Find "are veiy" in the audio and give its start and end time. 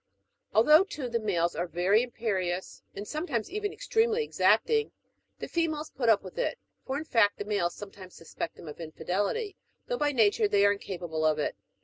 1.55-2.01